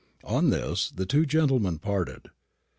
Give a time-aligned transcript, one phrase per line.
[0.23, 2.31] On this the two gentlemen parted.